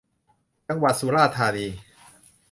[0.67, 1.67] จังหวัดสุราษฏร์ธานี